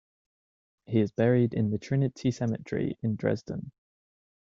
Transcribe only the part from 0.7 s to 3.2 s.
He is buried in the Trinity Cemetery in